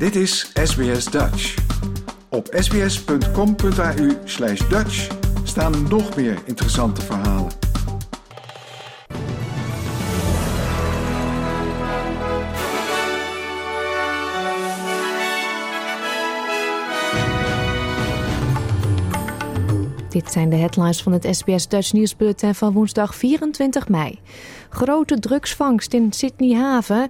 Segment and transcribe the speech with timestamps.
[0.00, 1.54] Dit is SBS Dutch.
[2.28, 5.08] Op sbs.com.au slash Dutch
[5.44, 7.52] staan nog meer interessante verhalen.
[20.08, 24.18] Dit zijn de headlines van het SBS Dutch nieuwsbulletin van woensdag 24 mei.
[24.70, 27.08] Grote drugsvangst in Sydney Haven.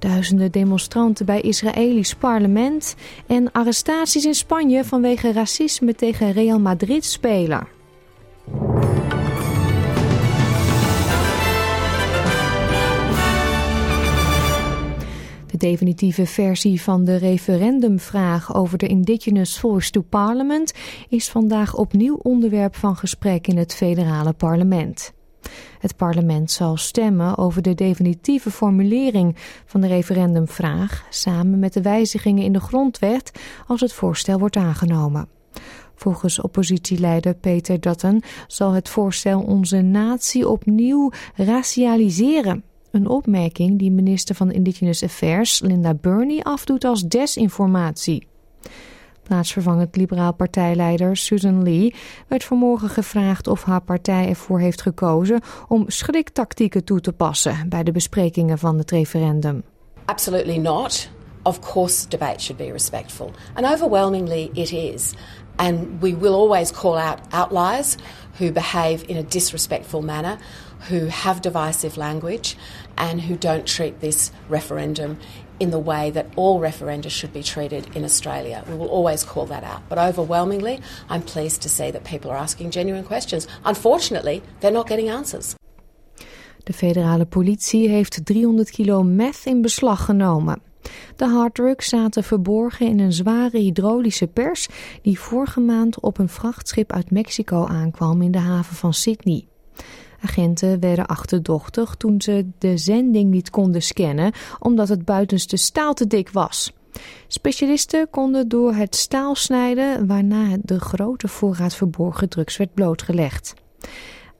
[0.00, 2.94] Duizenden demonstranten bij Israëlisch parlement.
[3.26, 7.68] En arrestaties in Spanje vanwege racisme tegen Real Madrid-speler.
[15.46, 20.72] De definitieve versie van de referendumvraag over de Indigenous Voice to Parliament
[21.08, 25.12] is vandaag opnieuw onderwerp van gesprek in het federale parlement.
[25.78, 32.44] Het parlement zal stemmen over de definitieve formulering van de referendumvraag samen met de wijzigingen
[32.44, 33.32] in de grondwet
[33.66, 35.28] als het voorstel wordt aangenomen.
[35.94, 42.64] Volgens oppositieleider Peter Dutton zal het voorstel onze natie opnieuw racialiseren.
[42.90, 48.26] Een opmerking die minister van Indigenous Affairs Linda Burney afdoet als desinformatie.
[49.30, 51.94] Plaatsvervangend liberaal partijleider Susan Lee
[52.28, 57.82] werd vanmorgen gevraagd of haar partij ervoor heeft gekozen om schriktactieken toe te passen bij
[57.82, 59.62] de besprekingen van het referendum.
[60.04, 61.10] Absolutely not.
[61.42, 63.30] Of course, debate should be respectful.
[63.54, 65.14] And overwhelmingly, it is.
[65.56, 67.96] And we will always call out outliers
[68.38, 70.38] who behave in a disrespectful manner,
[70.88, 72.56] who have divisive language,
[72.94, 75.16] and who don't treat this referendum
[75.60, 78.64] in the way that all referenda should be treated in Australia.
[78.68, 79.80] We will always call that out.
[79.88, 83.46] But overwhelmingly, I'm pleased to see that people are asking genuine questions.
[83.64, 85.54] Unfortunately, they're not getting answers.
[86.64, 90.62] De federale politie heeft 300 kilo meth in beslag genomen.
[91.16, 94.68] De harddrugs zaten verborgen in een zware hydraulische pers
[95.02, 99.49] die vorige maand op een vrachtschip uit Mexico aankwam in de haven van Sydney.
[100.22, 106.06] Agenten werden achterdochtig toen ze de zending niet konden scannen omdat het buitenste staal te
[106.06, 106.72] dik was.
[107.26, 113.54] Specialisten konden door het staal snijden waarna de grote voorraad verborgen drugs werd blootgelegd.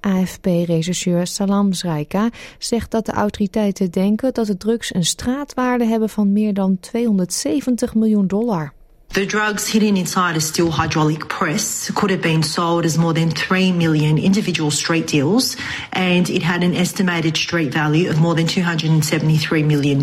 [0.00, 6.32] AFP-rechercheur Salam Zraika zegt dat de autoriteiten denken dat de drugs een straatwaarde hebben van
[6.32, 8.72] meer dan 270 miljoen dollar.
[9.12, 13.31] The drugs hidden inside a steel hydraulic press could have been sold as more than
[13.31, 15.56] 3 million individual street deals,
[15.93, 20.03] and it had an estimated street value of more than $273 million.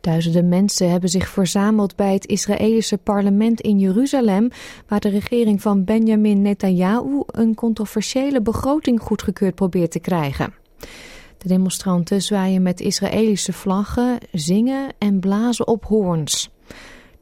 [0.00, 4.50] Duizenden mensen hebben zich verzameld bij het Israëlische parlement in Jeruzalem,
[4.88, 10.54] waar de regering van Benjamin Netanyahu een controversiële begroting goedgekeurd probeert te krijgen.
[11.38, 16.51] De demonstranten zwaaien met Israëlische vlaggen, zingen en blazen op hoorns.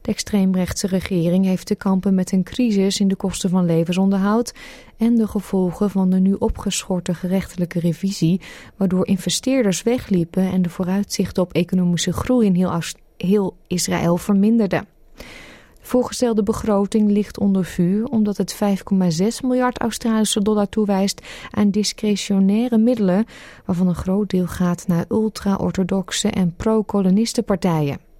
[0.01, 4.53] De extreemrechtse regering heeft te kampen met een crisis in de kosten van levensonderhoud
[4.97, 8.41] en de gevolgen van de nu opgeschorte gerechtelijke revisie,
[8.77, 12.67] waardoor investeerders wegliepen en de vooruitzichten op economische groei in
[13.17, 14.87] heel, Israël verminderden.
[15.15, 18.59] De voorgestelde begroting ligt onder vuur omdat het 5,6
[19.43, 23.25] miljard Australische dollar toewijst aan discretionaire middelen,
[23.65, 28.10] waarvan een groot deel gaat naar ultra-orthodoxe en pro-kolonistenpartijen.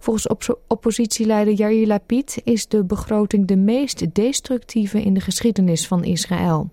[0.00, 0.26] Volgens
[0.66, 6.70] oppositieleider Yair Lapid is de begroting de meest destructieve in de geschiedenis van Israël.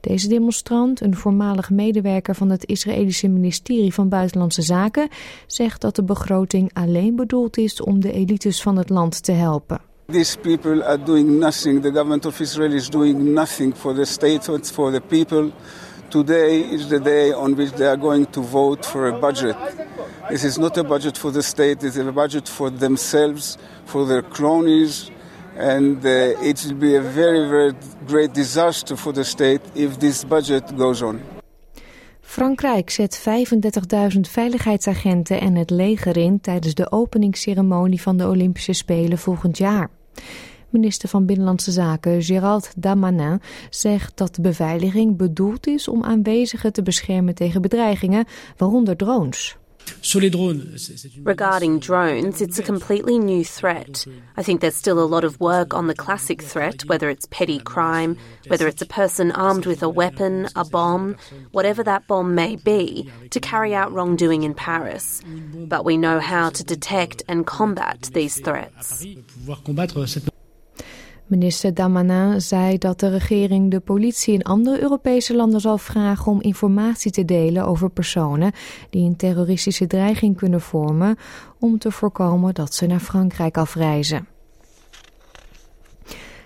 [0.00, 5.08] Deze demonstrant, een voormalig medewerker van het Israëlische ministerie van Buitenlandse Zaken,
[5.46, 9.80] zegt dat de begroting alleen bedoeld is om de elites van het land te helpen.
[10.06, 11.82] These people are doing nothing.
[11.82, 15.50] The government of Israel is doing nothing for the state, for the people.
[16.08, 19.56] Today is the day on which they are going to vote for a budget.
[20.32, 24.22] This is not a budget for the state, it's a budget for themselves, for their
[24.22, 25.10] cronies,
[25.58, 27.74] and uh, it will be a very, very
[28.06, 31.20] great disaster for the state if this budget goes on.
[32.20, 33.22] Frankrijk zet
[34.14, 39.90] 35.000 veiligheidsagenten en het leger in tijdens de openingsceremonie van de Olympische Spelen volgend jaar.
[40.68, 43.40] Minister van Binnenlandse Zaken Gérald Damanin
[43.70, 48.24] zegt dat de beveiliging bedoeld is om aanwezigen te beschermen tegen bedreigingen,
[48.56, 49.56] waaronder drones.
[51.22, 54.04] Regarding drones, it's a completely new threat.
[54.36, 57.58] I think there's still a lot of work on the classic threat, whether it's petty
[57.60, 58.16] crime,
[58.48, 61.16] whether it's a person armed with a weapon, a bomb,
[61.52, 65.22] whatever that bomb may be, to carry out wrongdoing in Paris.
[65.54, 69.04] But we know how to detect and combat these threats.
[71.32, 76.40] Minister Damanin zei dat de regering de politie in andere Europese landen zal vragen om
[76.40, 78.52] informatie te delen over personen
[78.90, 81.16] die een terroristische dreiging kunnen vormen
[81.58, 84.26] om te voorkomen dat ze naar Frankrijk afreizen.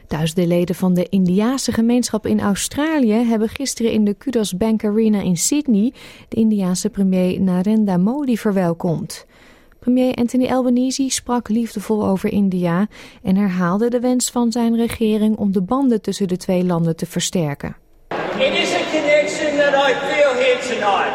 [0.06, 5.21] Duizenden leden van de Indiaanse gemeenschap in Australië hebben gisteren in de Kudos Bank Arena
[5.21, 5.93] in Sydney
[6.29, 9.27] de Indiaanse premier Narendra Modi verwelkomd.
[9.87, 12.87] Premier Anthony Albanese sprak liefdevol over India
[13.23, 17.06] en herhaalde de wens van zijn regering om de banden tussen de twee landen te
[17.06, 17.77] versterken.
[18.38, 21.15] It is a connection that I feel here tonight.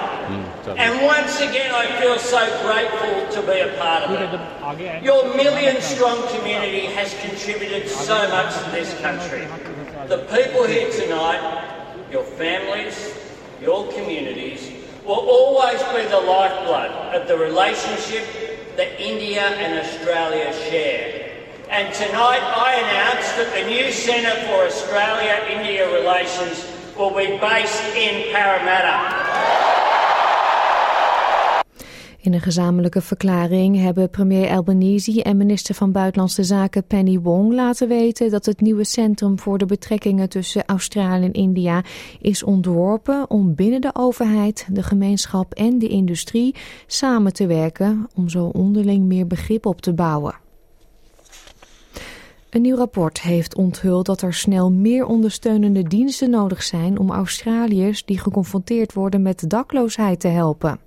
[0.77, 5.03] And once again I feel so grateful to be a part of it.
[5.03, 9.43] Your million strong community has contributed so much to this country.
[10.07, 11.41] The people here tonight,
[12.11, 12.95] your families,
[13.61, 14.61] your communities,
[15.05, 18.23] will always be the lifeblood of the relationship
[18.77, 21.31] that India and Australia share.
[21.69, 28.31] And tonight I announce that the new Centre for Australia-India Relations will be based in
[28.33, 29.70] Parramatta.
[32.21, 37.87] In een gezamenlijke verklaring hebben premier Albanese en minister van Buitenlandse Zaken Penny Wong laten
[37.87, 41.83] weten dat het nieuwe centrum voor de betrekkingen tussen Australië en India
[42.19, 46.55] is ontworpen om binnen de overheid, de gemeenschap en de industrie
[46.87, 50.35] samen te werken om zo onderling meer begrip op te bouwen.
[52.49, 58.05] Een nieuw rapport heeft onthuld dat er snel meer ondersteunende diensten nodig zijn om Australiërs
[58.05, 60.79] die geconfronteerd worden met dakloosheid te helpen.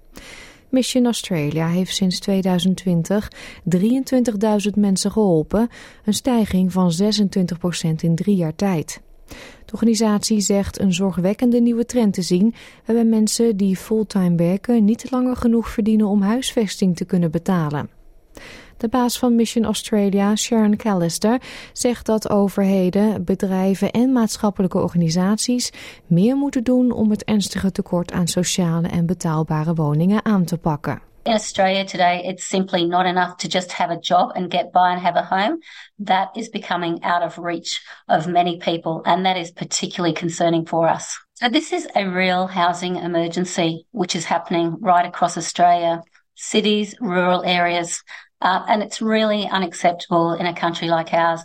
[0.68, 3.30] Mission Australia heeft sinds 2020
[3.76, 5.68] 23.000 mensen geholpen,
[6.04, 7.06] een stijging van 26%
[8.00, 9.00] in drie jaar tijd.
[9.64, 15.10] De organisatie zegt een zorgwekkende nieuwe trend te zien, waarbij mensen die fulltime werken niet
[15.10, 17.88] langer genoeg verdienen om huisvesting te kunnen betalen.
[18.76, 21.40] De baas van Mission Australia, Sharon Callister,
[21.72, 25.72] zegt dat overheden, bedrijven en maatschappelijke organisaties
[26.06, 31.02] meer moeten doen om het ernstige tekort aan sociale en betaalbare woningen aan te pakken.
[31.22, 34.90] In Australia today, it's simply not enough to just have a job and get by
[34.92, 35.58] and have a home.
[36.04, 40.86] That is becoming out of reach of many people, and that is particularly concerning for
[40.94, 41.18] us.
[41.32, 46.02] So, this is a real housing emergency which is happening right across Australia
[46.34, 48.02] cities, rural areas,
[48.44, 51.44] uh, and it's really unacceptable in a country like ours.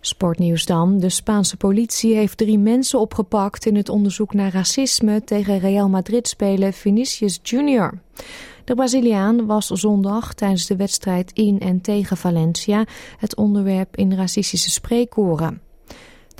[0.00, 0.98] Sportnieuws dan.
[0.98, 6.72] De Spaanse politie heeft drie mensen opgepakt in het onderzoek naar racisme tegen Real Madrid-speler
[6.72, 7.98] Vinicius Junior.
[8.64, 12.84] De Braziliaan was zondag tijdens de wedstrijd in en tegen Valencia
[13.16, 15.60] het onderwerp in racistische spreekkoren.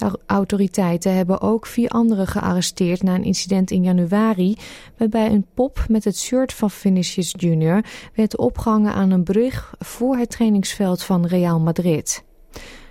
[0.01, 4.57] De autoriteiten hebben ook vier anderen gearresteerd na een incident in januari,
[4.97, 7.85] waarbij een pop met het shirt van Vinicius Jr.
[8.15, 12.25] werd opgehangen aan een brug voor het trainingsveld van Real Madrid.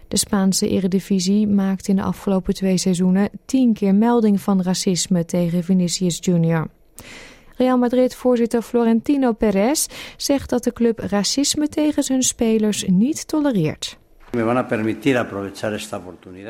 [0.07, 5.63] De Spaanse eredivisie maakte in de afgelopen twee seizoenen tien keer melding van racisme tegen
[5.63, 6.67] Vinicius Jr.
[7.55, 9.85] Real Madrid-voorzitter Florentino Perez
[10.17, 13.97] zegt dat de club racisme tegen zijn spelers niet tolereert.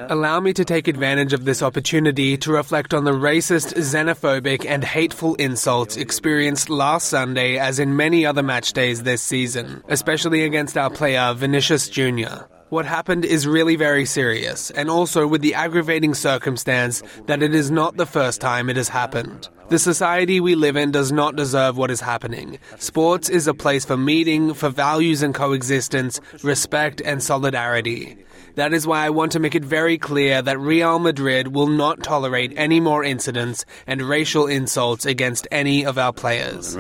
[0.10, 4.84] Allow me to take advantage of this opportunity to reflect on the racist, xenophobic, and
[4.84, 10.78] hateful insults experienced last Sunday, as in many other match days this season, especially against
[10.78, 12.44] our player Vinicius Jr.
[12.70, 17.72] What happened is really very serious, and also with the aggravating circumstance that it is
[17.72, 19.50] not the first time it has happened.
[19.70, 22.60] The society we live in does not deserve what is happening.
[22.78, 28.18] Sports is a place for meeting, for values and coexistence, respect and solidarity.
[28.54, 32.04] That is why I want to make it very clear that Real Madrid will not
[32.04, 36.76] tolerate any more incidents and racial insults against any of our players.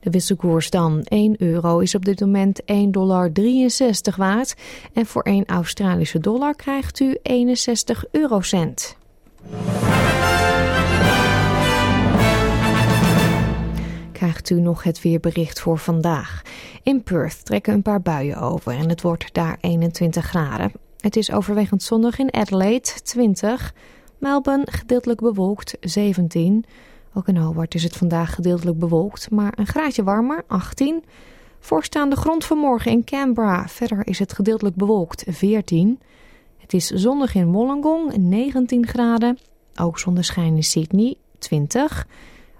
[0.00, 1.02] De wisselkoers dan.
[1.02, 3.30] 1 euro is op dit moment 1,63 dollar
[4.16, 4.54] waard.
[4.92, 8.96] En voor 1 Australische dollar krijgt u 61 eurocent.
[14.12, 16.42] Krijgt u nog het weerbericht voor vandaag.
[16.82, 20.72] In Perth trekken een paar buien over en het wordt daar 21 graden.
[21.00, 23.74] Het is overwegend zonnig in Adelaide 20.
[24.18, 26.64] Melbourne gedeeltelijk bewolkt 17.
[27.14, 31.04] Ook in Hobart is het vandaag gedeeltelijk bewolkt, maar een graadje warmer, 18.
[31.60, 33.68] Voorstaande grond vanmorgen in Canberra.
[33.68, 36.00] Verder is het gedeeltelijk bewolkt, 14.
[36.58, 39.38] Het is zonnig in Wollongong, 19 graden.
[39.74, 42.06] Ook zonneschijn in Sydney, 20.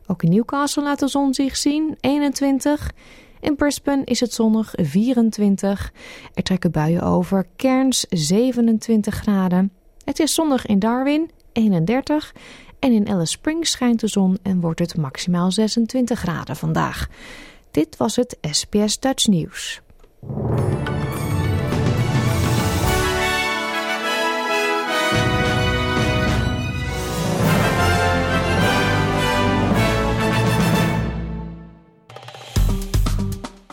[0.07, 2.93] Ook in Newcastle laat de zon zich zien, 21.
[3.41, 5.93] In Brisbane is het zonnig, 24.
[6.35, 9.73] Er trekken buien over, Cairns 27 graden.
[10.05, 12.33] Het is zonnig in Darwin, 31.
[12.81, 17.09] En in Alice Springs schijnt de zon en wordt het maximaal 26 graden vandaag.
[17.71, 19.81] Dit was het SBS Dutch Nieuws.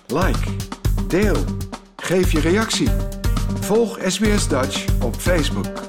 [0.07, 0.55] Like,
[1.07, 1.43] deel,
[1.95, 2.89] geef je reactie.
[3.59, 5.87] Volg SBS Dutch op Facebook.